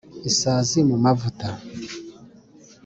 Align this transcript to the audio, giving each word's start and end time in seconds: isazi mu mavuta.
isazi 0.29 0.79
mu 0.89 0.95
mavuta. 1.03 1.47